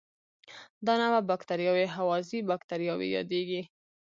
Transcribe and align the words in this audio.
دا 0.85 0.93
نوعه 1.01 1.21
بکټریاوې 1.29 1.85
هوازی 1.97 2.39
باکتریاوې 2.49 3.07
یادیږي. 3.17 3.61